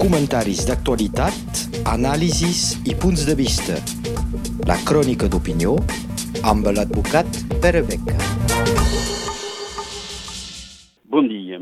comentaris 0.00 0.62
d'actualitat, 0.68 1.60
anàlisis 1.92 2.78
i 2.88 2.94
punts 2.96 3.26
de 3.28 3.34
vista. 3.36 3.76
La 4.68 4.78
crònica 4.88 5.28
d'opinió 5.28 5.74
amb 6.48 6.70
l'advocat 6.72 7.28
Pere 7.60 7.82
Beca. 7.84 8.16
Bon 11.12 11.28
dia. 11.28 11.60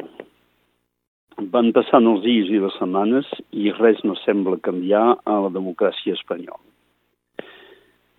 Van 1.52 1.72
passant 1.74 2.06
els 2.12 2.22
dies 2.22 2.52
i 2.54 2.62
les 2.62 2.78
setmanes 2.78 3.26
i 3.50 3.72
res 3.74 4.02
no 4.06 4.14
sembla 4.22 4.60
canviar 4.62 5.04
a 5.18 5.38
la 5.46 5.50
democràcia 5.54 6.14
espanyola. 6.14 6.62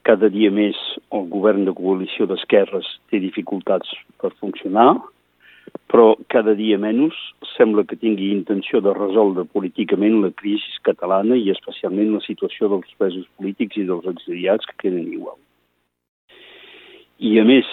Cada 0.07 0.27
dia 0.31 0.51
més 0.51 0.77
el 1.15 1.27
govern 1.31 1.63
de 1.67 1.75
coalició 1.75 2.27
d'esquerres 2.27 2.87
té 3.11 3.19
dificultats 3.23 3.91
per 4.19 4.35
funcionar, 4.39 4.97
però 5.91 6.15
cada 6.31 6.53
dia 6.57 6.77
menys 6.81 7.15
sembla 7.55 7.85
que 7.87 7.99
tingui 7.99 8.31
intenció 8.33 8.81
de 8.83 8.93
resoldre 8.95 9.45
políticament 9.45 10.19
la 10.23 10.31
crisi 10.35 10.81
catalana 10.87 11.37
i 11.39 11.49
especialment 11.53 12.13
la 12.15 12.23
situació 12.25 12.69
dels 12.73 12.91
presos 12.99 13.27
polítics 13.37 13.79
i 13.79 13.85
dels 13.87 14.07
exiliats 14.11 14.67
que 14.67 14.77
queden 14.83 15.07
igual. 15.13 15.37
I 17.19 17.39
a 17.41 17.45
més 17.47 17.69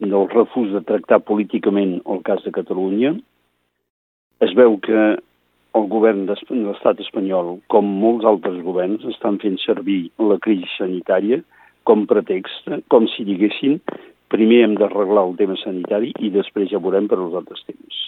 del 0.00 0.28
refús 0.32 0.70
de 0.72 0.84
tractar 0.86 1.20
políticament 1.24 1.98
el 2.06 2.22
cas 2.24 2.44
de 2.44 2.52
Catalunya, 2.54 3.16
es 4.40 4.54
veu 4.56 4.78
que 4.80 5.00
el 5.76 5.86
govern 5.86 6.24
de 6.26 6.34
l'estat 6.50 7.00
espanyol, 7.04 7.58
com 7.70 7.86
molts 7.86 8.26
altres 8.26 8.58
governs, 8.64 9.04
estan 9.12 9.38
fent 9.42 9.58
servir 9.62 10.10
la 10.18 10.38
crisi 10.42 10.66
sanitària 10.76 11.42
com 11.84 12.06
pretext, 12.10 12.66
com 12.88 13.06
si 13.12 13.26
diguessin 13.28 13.78
primer 14.30 14.62
hem 14.64 14.76
d'arreglar 14.78 15.26
el 15.28 15.36
tema 15.38 15.56
sanitari 15.60 16.12
i 16.22 16.30
després 16.34 16.70
ja 16.70 16.80
veurem 16.82 17.08
per 17.10 17.18
als 17.18 17.36
altres 17.40 17.64
temes. 17.66 17.98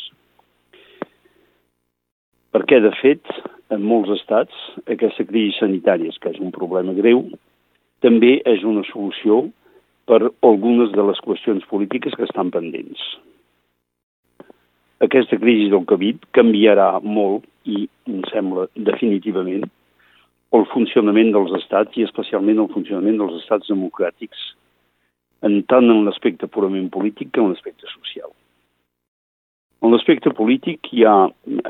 Perquè, 2.52 2.82
de 2.84 2.92
fet, 3.00 3.24
en 3.72 3.82
molts 3.88 4.12
estats, 4.12 4.54
aquesta 4.84 5.24
crisi 5.28 5.56
sanitària, 5.58 6.12
que 6.20 6.34
és 6.34 6.40
un 6.40 6.52
problema 6.54 6.92
greu, 6.96 7.24
també 8.04 8.36
és 8.48 8.64
una 8.68 8.84
solució 8.90 9.46
per 10.10 10.20
algunes 10.44 10.92
de 10.92 11.04
les 11.08 11.20
qüestions 11.24 11.64
polítiques 11.70 12.14
que 12.18 12.26
estan 12.28 12.50
pendents. 12.52 13.02
Aquesta 15.02 15.38
crisi 15.40 15.70
del 15.72 15.86
Covid 15.88 16.28
canviarà 16.36 16.90
molt 17.02 17.46
i, 17.64 17.86
em 18.10 18.20
sembla, 18.30 18.68
definitivament, 18.76 19.64
el 20.52 20.66
funcionament 20.70 21.32
dels 21.34 21.54
estats 21.62 21.96
i 21.96 22.04
especialment 22.04 22.60
el 22.60 22.70
funcionament 22.74 23.16
dels 23.18 23.38
estats 23.40 23.70
democràtics 23.72 24.50
en 25.42 25.60
tant 25.70 25.90
en 25.90 26.04
l'aspecte 26.06 26.46
purament 26.46 26.88
polític 26.94 27.32
que 27.32 27.42
en 27.42 27.50
l'aspecte 27.52 27.88
social. 27.90 28.30
En 29.82 29.90
l'aspecte 29.90 30.30
polític 30.38 30.92
hi 30.94 31.06
ha, 31.08 31.16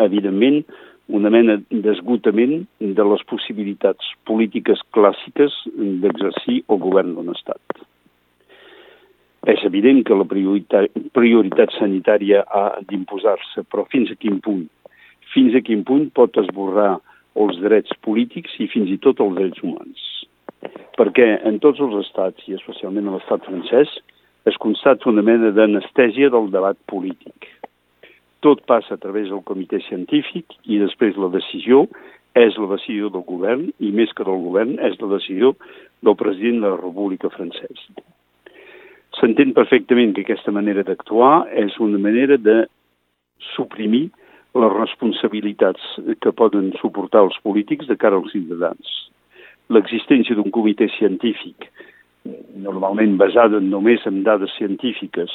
evidentment, 0.05 0.61
una 1.13 1.31
mena 1.33 1.57
d'esgotament 1.71 2.67
de 2.81 3.07
les 3.09 3.25
possibilitats 3.29 4.13
polítiques 4.29 4.81
clàssiques 4.97 5.57
d'exercir 6.05 6.61
el 6.69 6.81
govern 6.85 7.17
d'un 7.17 7.33
estat. 7.33 7.83
És 9.53 9.65
evident 9.67 10.05
que 10.07 10.15
la 10.15 10.29
prioritat, 10.29 10.93
prioritat 11.17 11.73
sanitària 11.75 12.45
ha 12.47 12.67
d'imposar-se, 12.87 13.65
però 13.67 13.89
fins 13.91 14.13
a 14.13 14.19
quin 14.21 14.39
punt? 14.45 14.69
Fins 15.35 15.57
a 15.59 15.65
quin 15.65 15.83
punt 15.89 16.11
pot 16.15 16.37
esborrar 16.39 17.01
els 17.43 17.59
drets 17.65 17.97
polítics 18.07 18.55
i 18.61 18.69
fins 18.71 18.93
i 18.93 19.01
tot 19.03 19.21
els 19.25 19.35
drets 19.41 19.65
humans? 19.65 20.12
Perquè 20.99 21.29
en 21.49 21.59
tots 21.63 21.81
els 21.83 21.95
estats, 22.05 22.45
i 22.49 22.57
especialment 22.57 23.09
en 23.09 23.17
l'estat 23.17 23.45
francès, 23.49 23.91
es 24.49 24.59
constata 24.63 25.09
una 25.11 25.23
mena 25.23 25.53
d'anestèsia 25.55 26.31
del 26.35 26.51
debat 26.51 26.79
polític. 26.91 27.49
Tot 28.43 28.65
passa 28.67 28.97
a 28.97 29.03
través 29.03 29.29
del 29.31 29.45
comitè 29.47 29.79
científic 29.87 30.57
i 30.67 30.81
després 30.83 31.19
la 31.21 31.31
decisió 31.31 31.85
és 32.39 32.57
la 32.59 32.71
decisió 32.73 33.11
del 33.13 33.23
govern 33.29 33.69
i 33.79 33.93
més 33.95 34.11
que 34.17 34.27
del 34.27 34.41
govern 34.43 34.79
és 34.83 34.99
la 35.01 35.13
decisió 35.15 35.53
del 36.03 36.17
president 36.19 36.63
de 36.65 36.73
la 36.73 36.81
República 36.81 37.31
Francesa. 37.31 38.03
S'entén 39.21 39.53
perfectament 39.55 40.17
que 40.17 40.25
aquesta 40.25 40.51
manera 40.51 40.83
d'actuar 40.83 41.47
és 41.63 41.79
una 41.79 42.01
manera 42.03 42.41
de 42.41 42.65
suprimir 43.53 44.09
les 44.59 44.75
responsabilitats 44.75 45.85
que 46.21 46.35
poden 46.35 46.73
suportar 46.81 47.23
els 47.29 47.39
polítics 47.47 47.87
de 47.87 47.97
cara 48.01 48.19
als 48.19 48.33
ciutadans 48.35 49.03
l'existència 49.73 50.37
d'un 50.39 50.53
comitè 50.55 50.89
científic, 50.99 51.69
normalment 52.63 53.17
basada 53.21 53.61
només 53.61 54.05
en 54.07 54.23
dades 54.27 54.53
científiques, 54.59 55.33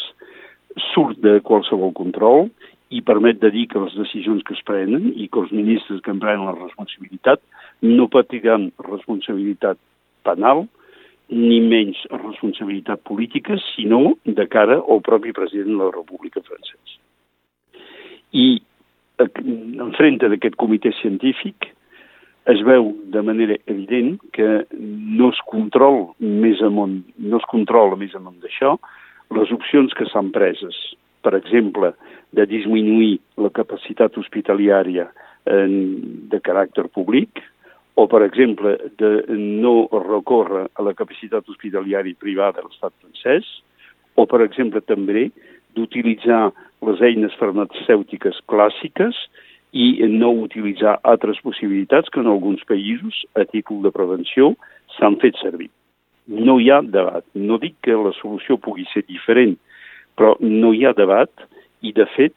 surt 0.93 1.19
de 1.23 1.39
qualsevol 1.45 1.93
control 1.97 2.47
i 2.93 3.01
permet 3.03 3.41
de 3.41 3.51
dir 3.51 3.65
que 3.71 3.81
les 3.81 3.95
decisions 3.97 4.43
que 4.47 4.55
es 4.55 4.63
prenen 4.67 5.09
i 5.15 5.27
que 5.27 5.41
els 5.41 5.51
ministres 5.51 6.01
que 6.03 6.13
en 6.13 6.21
prenen 6.23 6.45
la 6.47 6.55
responsabilitat 6.55 7.41
no 7.83 8.07
patiran 8.13 8.69
responsabilitat 8.85 9.79
penal 10.27 10.65
ni 11.27 11.59
menys 11.59 11.99
responsabilitat 12.13 13.01
política, 13.03 13.57
sinó 13.73 14.15
de 14.23 14.45
cara 14.47 14.77
al 14.79 15.01
propi 15.03 15.33
president 15.35 15.73
de 15.73 15.81
la 15.81 15.91
República 15.91 16.39
Francesa. 16.39 17.01
I 18.31 18.61
eh, 19.19 19.27
enfrente 19.83 20.29
d'aquest 20.31 20.55
comitè 20.55 20.93
científic 21.01 21.73
es 22.47 22.61
veu 22.63 22.93
de 23.11 23.21
manera 23.21 23.57
evident 23.67 24.15
que 24.31 24.47
no 24.71 25.31
es 25.33 25.39
control 25.51 26.13
més 26.19 26.61
amunt, 26.63 27.01
no 27.19 27.41
es 27.41 27.47
controla 27.51 27.99
més 27.99 28.15
amunt 28.15 28.39
d'això 28.43 28.77
les 29.35 29.51
opcions 29.51 29.91
que 29.97 30.07
s'han 30.07 30.31
preses. 30.31 30.77
Per 31.25 31.33
exemple, 31.35 31.91
de 32.31 32.45
disminuir 32.47 33.17
la 33.43 33.51
capacitat 33.51 34.15
hospitaliària 34.19 35.09
de 35.47 36.39
caràcter 36.43 36.87
públic, 36.91 37.41
o, 37.97 38.05
per 38.07 38.21
exemple, 38.23 38.75
de 38.99 39.11
no 39.35 39.87
recórrer 39.91 40.67
a 40.75 40.83
la 40.85 40.93
capacitat 40.95 41.47
hospitaliària 41.49 42.19
privada 42.19 42.61
de 42.61 42.67
l'estat 42.67 42.93
francès, 43.01 43.47
o, 44.15 44.27
per 44.29 44.43
exemple, 44.45 44.83
també 44.85 45.27
d'utilitzar 45.75 46.51
les 46.87 47.01
eines 47.03 47.35
farmacèutiques 47.39 48.39
clàssiques 48.51 49.17
i 49.77 50.07
no 50.09 50.31
utilitzar 50.45 50.97
altres 51.05 51.39
possibilitats 51.45 52.09
que 52.09 52.21
en 52.23 52.29
alguns 52.31 52.63
països, 52.69 53.19
a 53.37 53.45
títol 53.45 53.83
de 53.85 53.91
prevenció, 53.93 54.55
s'han 54.97 55.19
fet 55.21 55.37
servir. 55.41 55.69
No 56.27 56.57
hi 56.59 56.71
ha 56.73 56.81
debat. 56.81 57.25
No 57.35 57.59
dic 57.61 57.77
que 57.85 57.95
la 57.95 58.13
solució 58.17 58.57
pugui 58.57 58.87
ser 58.93 59.05
diferent, 59.07 59.55
però 60.17 60.33
no 60.41 60.73
hi 60.73 60.83
ha 60.85 60.95
debat 60.97 61.29
i, 61.85 61.93
de 61.93 62.07
fet, 62.15 62.33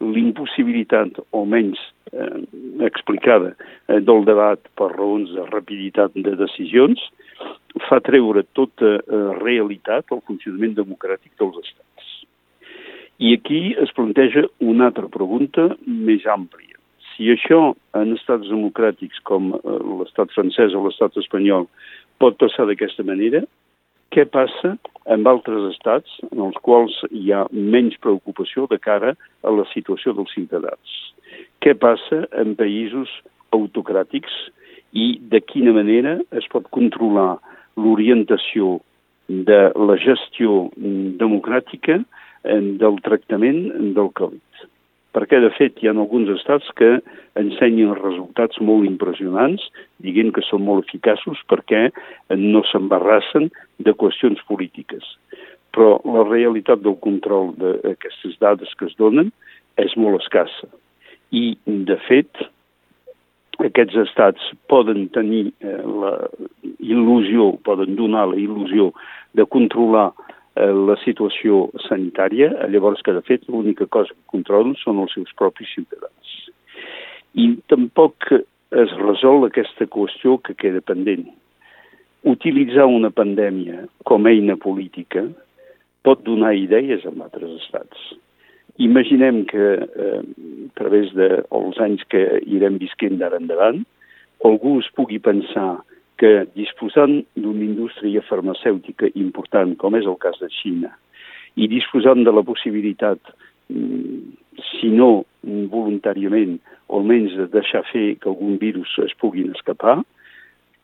l'impossibilitat, 0.00 1.18
o 1.34 1.44
menys 1.44 1.80
eh, 2.12 2.40
explicada, 2.86 3.54
eh, 3.88 4.00
del 4.00 4.24
debat 4.24 4.62
per 4.78 4.92
raons 4.94 5.34
de 5.34 5.44
rapiditat 5.50 6.14
de 6.14 6.36
decisions, 6.38 7.02
fa 7.88 8.00
treure 8.04 8.44
tota 8.56 8.96
eh, 8.98 9.24
realitat 9.42 10.14
al 10.14 10.22
funcionament 10.26 10.76
democràtic 10.78 11.34
dels 11.38 11.58
estats. 11.64 12.14
I 13.18 13.34
aquí 13.34 13.62
es 13.82 13.90
planteja 13.96 14.46
una 14.62 14.88
altra 14.90 15.10
pregunta 15.10 15.72
més 15.86 16.26
àmplia. 16.30 16.67
Si 17.18 17.26
això 17.34 17.72
en 17.98 18.12
estats 18.14 18.46
democràtics 18.46 19.18
com 19.26 19.50
eh, 19.56 19.78
l'estat 20.00 20.30
francès 20.36 20.74
o 20.78 20.84
l'estat 20.84 21.16
espanyol 21.18 21.66
pot 22.22 22.38
passar 22.38 22.68
d'aquesta 22.68 23.02
manera, 23.02 23.42
què 24.14 24.22
passa 24.30 24.76
amb 25.10 25.26
altres 25.26 25.66
estats 25.72 26.14
en 26.30 26.44
els 26.46 26.56
quals 26.62 26.94
hi 27.10 27.32
ha 27.34 27.42
menys 27.50 27.98
preocupació 28.04 28.68
de 28.70 28.78
cara 28.78 29.16
a 29.42 29.50
la 29.50 29.66
situació 29.74 30.14
dels 30.14 30.30
ciutadans? 30.36 30.94
Què 31.58 31.74
passa 31.74 32.22
en 32.38 32.54
països 32.56 33.10
autocràtics 33.52 34.38
i 34.94 35.18
de 35.34 35.42
quina 35.42 35.74
manera 35.74 36.16
es 36.38 36.46
pot 36.54 36.70
controlar 36.70 37.34
l'orientació 37.76 38.78
de 39.28 39.60
la 39.76 39.98
gestió 40.00 40.68
democràtica 40.78 41.98
del 42.80 43.02
tractament 43.04 43.92
del 43.98 44.12
Covid. 44.16 44.47
Perquè, 45.18 45.40
de 45.42 45.48
fet, 45.50 45.80
hi 45.82 45.88
ha 45.88 45.94
alguns 45.96 46.28
estats 46.30 46.68
que 46.78 47.00
ensenyen 47.40 47.96
resultats 47.98 48.60
molt 48.62 48.86
impressionants, 48.86 49.64
dient 50.04 50.30
que 50.36 50.44
són 50.46 50.62
molt 50.62 50.86
eficaços 50.86 51.40
perquè 51.50 51.88
no 52.38 52.62
s'embarrassen 52.68 53.48
de 53.82 53.94
qüestions 53.98 54.38
polítiques. 54.46 55.02
Però 55.74 55.96
la 56.06 56.22
realitat 56.28 56.84
del 56.84 56.94
control 57.02 57.50
d'aquestes 57.58 58.38
dades 58.38 58.70
que 58.78 58.86
es 58.86 58.94
donen 59.02 59.32
és 59.82 59.98
molt 59.98 60.22
escassa. 60.22 60.70
I, 61.34 61.58
de 61.66 61.98
fet, 62.06 62.46
aquests 63.58 63.98
estats 64.04 64.52
poden 64.70 65.08
tenir 65.18 65.48
eh, 65.58 65.82
la 65.82 66.14
il·lusió, 66.78 67.56
poden 67.66 67.98
donar 67.98 68.28
la 68.30 68.38
il·lusió 68.38 68.92
de 69.34 69.50
controlar 69.50 70.12
la 70.58 70.96
situació 71.04 71.68
sanitària, 71.86 72.50
llavors 72.72 73.02
que 73.06 73.14
de 73.14 73.22
fet 73.26 73.46
l'única 73.48 73.86
cosa 73.86 74.14
que 74.14 74.32
controlen 74.32 74.74
són 74.82 75.02
els 75.04 75.14
seus 75.14 75.32
propis 75.38 75.70
ciutadans. 75.74 76.36
I 77.38 77.52
tampoc 77.70 78.30
es 78.32 78.94
resol 79.00 79.46
aquesta 79.46 79.86
qüestió 79.86 80.38
que 80.44 80.56
queda 80.58 80.82
pendent. 80.84 81.28
Utilitzar 82.28 82.88
una 82.90 83.10
pandèmia 83.14 83.86
com 84.08 84.26
a 84.26 84.32
eina 84.32 84.58
política 84.60 85.24
pot 86.04 86.24
donar 86.26 86.54
idees 86.56 87.04
a 87.06 87.12
altres 87.12 87.54
estats. 87.62 87.98
Imaginem 88.78 89.44
que 89.50 89.64
eh, 89.82 90.20
a 90.22 90.72
través 90.78 91.10
dels 91.14 91.80
anys 91.82 92.04
que 92.12 92.22
irem 92.46 92.78
visquent 92.78 93.18
d'ara 93.18 93.40
endavant, 93.40 93.82
algú 94.46 94.78
es 94.78 94.90
pugui 94.94 95.18
pensar 95.18 95.80
que 96.18 96.48
disposant 96.58 97.20
d'una 97.38 97.64
indústria 97.64 98.22
farmacèutica 98.26 99.10
important, 99.14 99.76
com 99.78 99.94
és 99.96 100.06
el 100.06 100.18
cas 100.18 100.38
de 100.42 100.50
Xina, 100.50 100.90
i 101.56 101.68
disposant 101.70 102.24
de 102.26 102.34
la 102.34 102.42
possibilitat, 102.46 103.18
mm, 103.70 104.34
si 104.72 104.90
no 104.90 105.24
voluntàriament, 105.44 106.58
o 106.88 106.98
almenys 106.98 107.36
de 107.36 107.46
deixar 107.46 107.84
fer 107.92 108.18
que 108.18 108.28
algun 108.28 108.58
virus 108.58 108.98
es 109.04 109.14
puguin 109.20 109.52
escapar, 109.54 110.02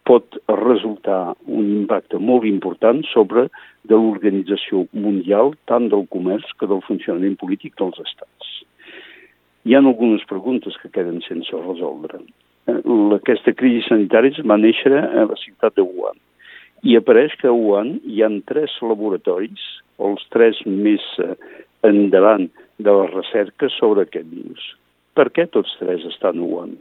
pot 0.04 0.36
resultar 0.48 1.34
un 1.46 1.70
impacte 1.80 2.18
molt 2.20 2.44
important 2.44 3.02
sobre 3.08 3.48
de 3.88 3.96
l'organització 3.96 4.86
mundial, 4.92 5.54
tant 5.64 5.88
del 5.88 6.06
comerç 6.12 6.52
que 6.60 6.68
del 6.68 6.84
funcionament 6.84 7.38
polític 7.40 7.74
dels 7.80 7.98
estats. 8.04 8.50
Hi 9.64 9.74
ha 9.74 9.80
algunes 9.80 10.24
preguntes 10.28 10.76
que 10.82 10.92
queden 10.92 11.22
sense 11.24 11.56
resoldre. 11.56 12.20
Eh, 12.64 12.80
aquesta 13.16 13.52
crisi 13.52 13.82
sanitària 13.88 14.44
va 14.48 14.56
néixer 14.60 14.92
a 14.96 15.26
la 15.28 15.36
ciutat 15.40 15.76
de 15.76 15.84
Wuhan 15.84 16.16
i 16.84 16.96
apareix 16.96 17.32
que 17.40 17.48
a 17.48 17.56
Wuhan 17.56 17.98
hi 18.04 18.22
han 18.24 18.42
tres 18.48 18.72
laboratoris, 18.84 19.60
els 20.04 20.24
tres 20.32 20.60
més 20.68 21.04
eh, 21.24 21.34
endavant 21.88 22.48
de 22.78 22.92
la 22.92 23.06
recerca 23.10 23.70
sobre 23.72 24.04
aquest 24.04 24.28
virus. 24.28 24.64
Per 25.16 25.28
què 25.32 25.46
tots 25.52 25.72
tres 25.80 26.04
estan 26.10 26.40
a 26.40 26.44
Wuhan? 26.44 26.74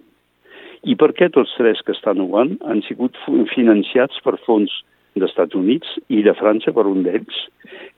I 0.84 0.98
per 1.00 1.14
què 1.16 1.30
tots 1.32 1.54
tres 1.56 1.80
que 1.86 1.96
estan 1.96 2.20
a 2.20 2.28
Wuhan 2.28 2.58
han 2.68 2.84
sigut 2.88 3.20
financiats 3.54 4.20
per 4.26 4.36
fons 4.48 4.72
d'Estats 5.16 5.56
Units 5.56 6.00
i 6.12 6.24
de 6.26 6.34
França 6.36 6.74
per 6.76 6.88
un 6.90 7.04
d'ells? 7.06 7.44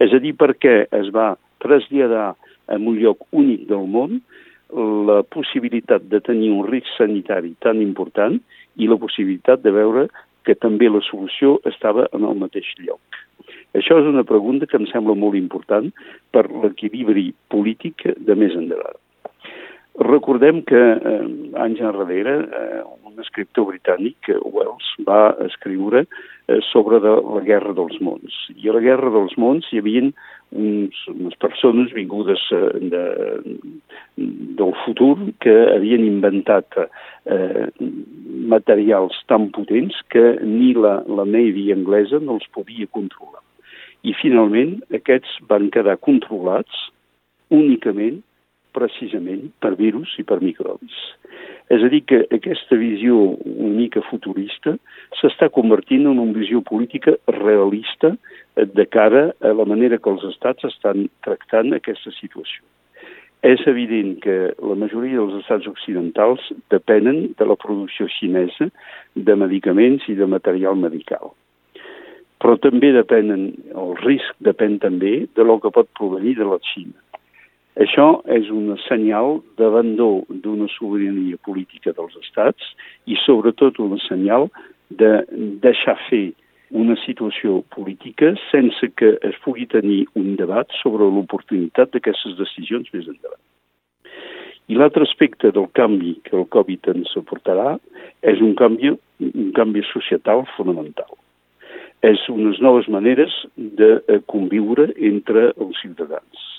És 0.01 0.13
a 0.13 0.21
dir, 0.21 0.35
per 0.38 0.53
què 0.57 0.75
es 0.93 1.09
va 1.15 1.33
traslladar 1.63 2.33
a 2.33 2.77
un 2.77 2.97
lloc 3.01 3.25
únic 3.31 3.65
del 3.69 3.89
món 3.89 4.19
la 4.73 5.21
possibilitat 5.23 6.07
de 6.09 6.19
tenir 6.21 6.51
un 6.51 6.65
risc 6.67 6.89
sanitari 6.97 7.56
tan 7.62 7.81
important 7.81 8.39
i 8.75 8.89
la 8.89 8.97
possibilitat 8.97 9.62
de 9.63 9.71
veure 9.71 10.07
que 10.45 10.56
també 10.56 10.89
la 10.89 11.01
solució 11.06 11.59
estava 11.65 12.07
en 12.13 12.25
el 12.25 12.38
mateix 12.41 12.67
lloc. 12.81 13.00
Això 13.75 13.97
és 14.00 14.07
una 14.07 14.23
pregunta 14.23 14.67
que 14.69 14.77
em 14.79 14.85
sembla 14.88 15.15
molt 15.17 15.35
important 15.35 15.89
per 16.31 16.45
l'equilibri 16.50 17.31
polític 17.51 18.06
de 18.17 18.35
més 18.35 18.56
endavant. 18.56 19.00
Recordem 19.95 20.62
que 20.68 20.75
eh, 20.75 21.27
anys 21.56 21.80
enrere 21.80 22.33
eh, 22.44 22.81
un 23.07 23.15
escriptor 23.24 23.69
britànic, 23.69 24.27
Wells, 24.44 24.89
va 25.07 25.38
escriure 25.45 26.01
eh, 26.03 26.59
sobre 26.68 27.00
de 27.00 27.13
la 27.15 27.44
Guerra 27.45 27.71
dels 27.77 28.01
Mons. 28.03 28.36
I 28.59 28.68
a 28.68 28.75
la 28.75 28.81
Guerra 28.83 29.13
dels 29.13 29.38
Mons 29.39 29.69
hi 29.71 29.80
havia 29.80 30.03
uns, 30.51 31.00
unes 31.13 31.39
persones 31.39 31.95
vingudes 31.95 32.44
eh, 32.51 32.74
de, 32.92 33.06
del 34.59 34.75
futur 34.83 35.15
que 35.39 35.56
havien 35.77 36.03
inventat 36.03 36.75
eh, 36.83 37.71
materials 38.51 39.24
tan 39.31 39.48
potents 39.56 40.03
que 40.12 40.36
ni 40.44 40.74
la, 40.75 40.98
la 41.07 41.24
Navy 41.24 41.69
anglesa 41.71 42.19
no 42.19 42.36
els 42.36 42.51
podia 42.51 42.91
controlar. 42.91 43.39
I 44.03 44.12
finalment 44.19 44.81
aquests 44.91 45.39
van 45.48 45.71
quedar 45.71 46.01
controlats 46.03 46.89
únicament 47.48 48.25
precisament 48.75 49.50
per 49.63 49.74
virus 49.80 50.13
i 50.22 50.25
per 50.27 50.42
microbis. 50.44 51.00
És 51.74 51.81
a 51.81 51.89
dir, 51.89 52.04
que 52.06 52.22
aquesta 52.36 52.77
visió 52.77 53.18
una 53.42 53.74
mica 53.74 54.04
futurista 54.06 54.75
s'està 55.19 55.50
convertint 55.54 56.06
en 56.06 56.22
una 56.22 56.38
visió 56.38 56.62
política 56.62 57.16
realista 57.39 58.13
de 58.56 58.86
cara 58.86 59.31
a 59.42 59.54
la 59.57 59.66
manera 59.66 59.98
que 59.98 60.12
els 60.12 60.25
estats 60.30 60.68
estan 60.69 61.07
tractant 61.25 61.74
aquesta 61.74 62.13
situació. 62.19 62.62
És 63.45 63.62
evident 63.69 64.16
que 64.24 64.36
la 64.57 64.77
majoria 64.77 65.19
dels 65.19 65.42
estats 65.42 65.68
occidentals 65.69 66.45
depenen 66.74 67.36
de 67.38 67.45
la 67.45 67.57
producció 67.62 68.07
xinesa 68.10 68.69
de 69.16 69.36
medicaments 69.38 70.07
i 70.10 70.16
de 70.18 70.25
material 70.30 70.77
medical. 70.81 71.33
Però 72.42 72.57
també 72.62 72.92
depenen, 72.95 73.51
el 73.74 73.94
risc 74.01 74.33
depèn 74.45 74.80
també 74.81 75.13
de 75.38 75.45
lo 75.45 75.60
que 75.62 75.74
pot 75.74 75.89
provenir 75.98 76.36
de 76.39 76.48
la 76.50 76.57
Xina. 76.72 76.98
Això 77.75 78.22
és 78.31 78.48
un 78.56 78.69
senyal 78.86 79.42
d'abandó 79.60 80.24
d'una 80.30 80.69
sobirania 80.72 81.36
política 81.44 81.92
dels 81.98 82.16
estats 82.22 82.69
i 83.12 83.18
sobretot 83.25 83.81
un 83.83 83.98
senyal 84.00 84.48
de 84.89 85.25
deixar 85.66 85.98
fer 86.07 86.30
una 86.72 86.95
situació 87.04 87.60
política 87.75 88.31
sense 88.48 88.89
que 88.95 89.18
es 89.27 89.36
pugui 89.44 89.68
tenir 89.68 90.06
un 90.16 90.38
debat 90.39 90.72
sobre 90.80 91.04
l'oportunitat 91.04 91.92
d'aquestes 91.92 92.39
decisions 92.39 92.88
més 92.95 93.12
endavant. 93.12 93.44
I 94.72 94.80
l'altre 94.80 95.04
aspecte 95.04 95.51
del 95.51 95.68
canvi 95.75 96.16
que 96.24 96.36
el 96.39 96.48
Covid 96.56 96.89
ens 96.95 97.12
aportarà 97.19 97.75
és 98.24 98.39
un 98.42 98.56
canvi, 98.56 98.95
un 99.19 99.51
canvi 99.54 99.83
societal 99.92 100.48
fonamental. 100.56 101.12
És 102.01 102.24
unes 102.31 102.63
noves 102.63 102.88
maneres 102.88 103.36
de 103.56 104.22
conviure 104.31 104.94
entre 104.95 105.50
els 105.60 105.81
ciutadans 105.83 106.54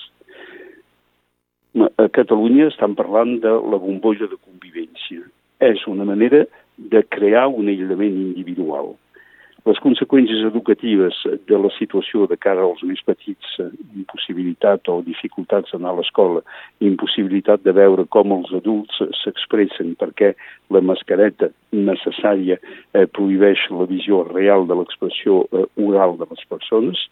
a 1.85 2.07
Catalunya 2.13 2.69
estan 2.71 2.95
parlant 2.95 3.37
de 3.43 3.51
la 3.71 3.79
bombolla 3.81 4.29
de 4.29 4.37
convivència. 4.37 5.25
És 5.59 5.83
una 5.89 6.05
manera 6.05 6.45
de 6.77 7.01
crear 7.09 7.47
un 7.49 7.69
aïllament 7.71 8.17
individual. 8.29 8.95
Les 9.67 9.79
conseqüències 9.83 10.45
educatives 10.47 11.17
de 11.49 11.57
la 11.59 11.69
situació 11.75 12.23
de 12.31 12.37
cara 12.39 12.63
als 12.63 12.83
més 12.87 13.01
petits, 13.03 13.57
impossibilitat 13.99 14.87
o 14.93 15.01
dificultats 15.03 15.73
d'anar 15.73 15.91
a 15.91 15.97
l'escola, 15.97 16.43
impossibilitat 16.79 17.65
de 17.65 17.73
veure 17.75 18.05
com 18.15 18.31
els 18.37 18.53
adults 18.55 19.01
s'expressen 19.23 19.97
perquè 19.99 20.31
la 20.71 20.79
mascareta 20.79 21.49
necessària 21.75 22.55
eh, 22.61 23.03
prohibeix 23.11 23.65
la 23.73 23.89
visió 23.91 24.21
real 24.29 24.69
de 24.69 24.77
l'expressió 24.79 25.43
eh, 25.51 25.65
oral 25.83 26.15
de 26.21 26.29
les 26.31 26.47
persones, 26.47 27.03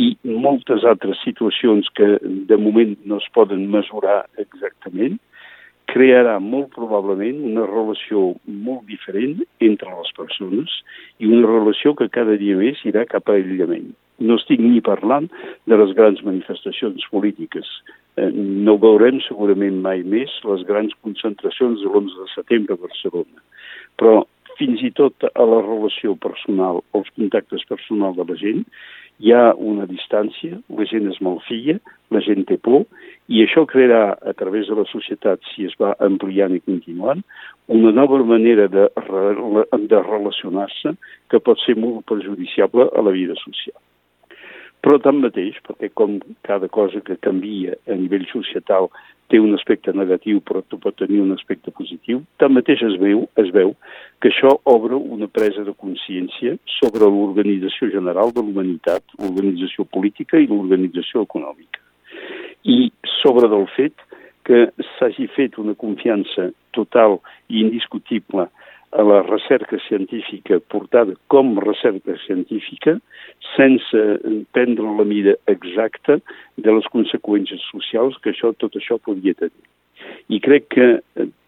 i 0.00 0.12
moltes 0.24 0.86
altres 0.88 1.20
situacions 1.24 1.88
que 1.96 2.16
de 2.22 2.56
moment 2.56 2.94
no 3.04 3.18
es 3.20 3.28
poden 3.34 3.66
mesurar 3.72 4.22
exactament, 4.40 5.18
crearà 5.92 6.38
molt 6.40 6.70
probablement 6.72 7.42
una 7.44 7.66
relació 7.68 8.32
molt 8.46 8.86
diferent 8.88 9.42
entre 9.60 9.90
les 9.92 10.12
persones 10.16 10.78
i 11.20 11.28
una 11.28 11.48
relació 11.50 11.92
que 11.98 12.08
cada 12.12 12.38
dia 12.40 12.56
més 12.56 12.80
irà 12.88 13.04
cap 13.08 13.28
a 13.28 13.36
aïllament. 13.36 13.90
No 14.22 14.38
estic 14.38 14.60
ni 14.62 14.80
parlant 14.84 15.28
de 15.68 15.76
les 15.76 15.92
grans 15.98 16.22
manifestacions 16.24 17.04
polítiques. 17.12 17.68
Eh, 18.16 18.30
no 18.32 18.78
veurem 18.80 19.20
segurament 19.26 19.80
mai 19.84 20.04
més 20.06 20.32
les 20.48 20.64
grans 20.68 20.94
concentracions 21.04 21.82
de 21.82 21.90
l'11 21.90 22.20
de 22.20 22.28
setembre 22.36 22.78
a 22.78 22.84
Barcelona. 22.86 23.44
Però 24.00 24.22
fins 24.56 24.82
i 24.84 24.92
tot 24.94 25.26
a 25.28 25.44
la 25.48 25.60
relació 25.64 26.14
personal, 26.22 26.80
als 26.96 27.08
contactes 27.16 27.64
personals 27.68 28.16
de 28.16 28.28
la 28.28 28.38
gent, 28.40 28.64
hi 29.22 29.30
ha 29.30 29.52
una 29.54 29.86
distància, 29.86 30.56
la 30.74 30.84
gent 30.90 31.06
es 31.12 31.20
malfia, 31.22 31.76
la 32.10 32.20
gent 32.26 32.42
té 32.48 32.56
por, 32.58 32.88
i 33.30 33.44
això 33.44 33.62
crearà, 33.70 34.16
a 34.18 34.34
través 34.38 34.66
de 34.66 34.74
la 34.74 34.84
societat, 34.90 35.40
si 35.52 35.68
es 35.68 35.76
va 35.80 35.92
ampliant 36.02 36.56
i 36.56 36.60
continuant, 36.64 37.22
una 37.70 37.92
nova 37.94 38.18
manera 38.26 38.66
de, 38.72 38.88
de 38.90 40.02
relacionar-se 40.08 40.96
que 41.30 41.40
pot 41.40 41.62
ser 41.62 41.78
molt 41.78 42.02
perjudiciable 42.10 42.90
a 42.90 43.06
la 43.06 43.14
vida 43.14 43.38
social. 43.38 43.78
Però 44.82 44.98
tanmateix, 44.98 45.60
perquè 45.62 45.92
com 45.94 46.18
cada 46.42 46.66
cosa 46.66 47.00
que 47.06 47.20
canvia 47.22 47.78
a 47.86 47.94
nivell 47.94 48.26
societal 48.32 48.90
té 49.30 49.38
un 49.38 49.54
aspecte 49.54 49.94
negatiu 49.94 50.42
però 50.44 50.60
pot 50.74 50.98
tenir 50.98 51.22
un 51.22 51.30
aspecte 51.32 51.70
positiu, 51.70 52.24
tanmateix 52.42 52.82
es 52.90 52.98
veu, 53.00 53.28
es 53.38 53.54
veu 53.54 53.76
que 54.22 54.30
això 54.30 54.52
obre 54.70 54.94
una 54.94 55.26
presa 55.26 55.64
de 55.66 55.74
consciència 55.74 56.54
sobre 56.78 57.08
l'organització 57.10 57.88
general 57.90 58.30
de 58.30 58.44
l'humanitat, 58.44 59.02
l'organització 59.18 59.84
política 59.90 60.38
i 60.38 60.46
l'organització 60.46 61.24
econòmica. 61.26 61.82
I 62.62 62.92
sobre 63.18 63.50
del 63.50 63.66
fet 63.74 63.98
que 64.46 64.68
s'hagi 64.94 65.26
fet 65.34 65.58
una 65.58 65.74
confiança 65.78 66.52
total 66.70 67.18
i 67.50 67.64
indiscutible 67.64 68.46
a 68.92 69.02
la 69.02 69.22
recerca 69.22 69.78
científica 69.88 70.60
portada 70.70 71.16
com 71.26 71.56
recerca 71.58 72.14
científica 72.26 72.98
sense 73.56 74.02
prendre 74.52 74.86
la 74.98 75.06
mida 75.08 75.34
exacta 75.48 76.20
de 76.56 76.70
les 76.76 76.86
conseqüències 76.94 77.62
socials 77.72 78.18
que 78.22 78.30
això, 78.34 78.52
tot 78.54 78.76
això 78.78 79.00
podria 79.02 79.34
tenir. 79.34 79.66
I 80.28 80.38
crec 80.44 80.68
que 80.74 80.88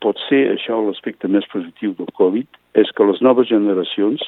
pot 0.02 0.18
ser 0.26 0.46
això 0.54 0.80
l'aspecte 0.82 1.28
més 1.28 1.46
positiu 1.52 1.92
del 1.98 2.10
Covid, 2.16 2.48
és 2.74 2.90
que 2.94 3.06
les 3.06 3.20
noves 3.22 3.48
generacions 3.50 4.22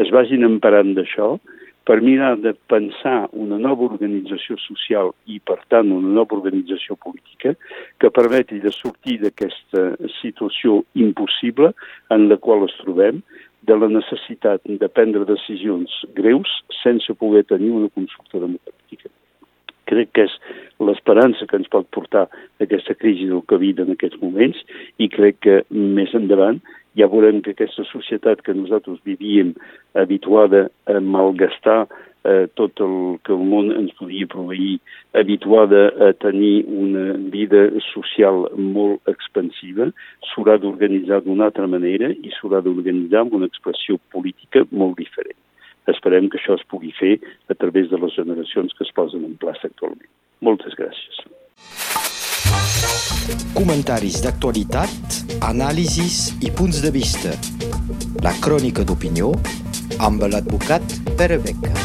es 0.00 0.12
vagin 0.14 0.46
emparant 0.46 0.94
d'això 0.96 1.36
per 1.88 2.02
mirar 2.04 2.34
de 2.36 2.52
pensar 2.68 3.30
una 3.32 3.56
nova 3.56 3.86
organització 3.86 4.58
social 4.60 5.14
i, 5.24 5.38
per 5.40 5.56
tant, 5.72 5.88
una 5.88 6.10
nova 6.18 6.36
organització 6.36 6.98
política 7.00 7.54
que 7.98 8.10
permeti 8.12 8.60
de 8.60 8.72
sortir 8.76 9.16
d'aquesta 9.22 9.94
situació 10.18 10.82
impossible 11.00 11.72
en 12.12 12.28
la 12.28 12.36
qual 12.36 12.66
es 12.68 12.76
trobem, 12.82 13.22
de 13.68 13.76
la 13.76 13.88
necessitat 13.88 14.64
de 14.64 14.88
prendre 14.88 15.24
decisions 15.28 15.92
greus 16.16 16.50
sense 16.82 17.14
poder 17.22 17.44
tenir 17.44 17.70
una 17.70 17.88
consulta 17.88 18.38
democràtica. 18.38 19.08
crec 19.88 20.10
que 20.12 20.24
és 20.28 20.34
l'esperança 20.84 21.46
que 21.48 21.56
ens 21.56 21.70
pot 21.72 21.86
portar 21.96 22.26
aquesta 22.60 22.92
crisi 22.94 23.24
del 23.30 23.40
Covid 23.48 23.78
en 23.84 23.94
aquests 23.94 24.20
moments 24.20 24.58
i 25.00 25.08
crec 25.08 25.38
que 25.46 25.54
més 25.70 26.12
endavant 26.18 26.60
ja 26.98 27.06
veurem 27.10 27.40
que 27.42 27.54
aquesta 27.54 27.86
societat 27.92 28.42
que 28.42 28.56
nosaltres 28.56 28.98
vivíem 29.06 29.54
habituada 29.94 30.66
a 30.86 30.98
malgastar 31.00 31.86
eh, 32.24 32.46
tot 32.58 32.80
el 32.80 33.18
que 33.24 33.32
el 33.32 33.44
món 33.46 33.70
ens 33.72 33.94
podia 33.98 34.26
proveir, 34.30 34.78
habituada 35.14 35.88
a 36.08 36.12
tenir 36.24 36.66
una 36.66 37.16
vida 37.32 37.68
social 37.92 38.48
molt 38.58 39.08
expansiva, 39.10 39.90
s'haurà 40.30 40.58
d'organitzar 40.58 41.22
d'una 41.24 41.48
altra 41.48 41.68
manera 41.70 42.10
i 42.10 42.32
s'haurà 42.36 42.62
d'organitzar 42.64 43.24
amb 43.24 43.38
una 43.40 43.48
expressió 43.50 43.98
política 44.12 44.66
molt 44.70 44.98
diferent. 44.98 45.38
Esperem 45.88 46.28
que 46.28 46.36
això 46.40 46.58
es 46.58 46.66
pugui 46.68 46.92
fer 46.98 47.16
a 47.48 47.54
través 47.56 47.88
de 47.88 47.96
les 47.96 48.14
generacions 48.14 48.74
que 48.76 48.84
es 48.84 48.92
posen 48.92 49.24
en 49.24 49.38
plaça 49.40 49.70
actualment. 49.70 50.10
Moltes 50.44 50.76
gràcies. 50.76 51.24
Comentaris 53.56 54.20
d'actualitat, 54.24 55.27
anàlisis 55.44 56.32
i 56.42 56.50
punts 56.50 56.80
de 56.82 56.90
vista. 56.94 57.34
La 58.24 58.34
crònica 58.42 58.86
d'opinió 58.86 59.32
amb 59.98 60.26
l'advocat 60.26 60.98
Pere 61.16 61.38
Beca. 61.42 61.77